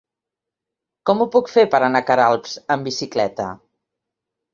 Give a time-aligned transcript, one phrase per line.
[1.09, 3.47] Com ho puc fer per anar a Queralbs amb bicicleta?